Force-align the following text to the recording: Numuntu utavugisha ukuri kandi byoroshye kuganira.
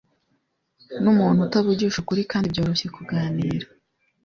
Numuntu 1.03 1.39
utavugisha 1.47 1.97
ukuri 1.99 2.21
kandi 2.31 2.51
byoroshye 2.53 2.87
kuganira. 2.95 3.67